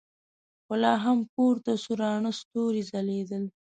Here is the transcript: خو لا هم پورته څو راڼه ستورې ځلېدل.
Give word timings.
خو 0.65 0.73
لا 0.83 0.93
هم 1.05 1.19
پورته 1.33 1.71
څو 1.83 1.91
راڼه 2.01 2.31
ستورې 2.41 2.81
ځلېدل. 2.89 3.43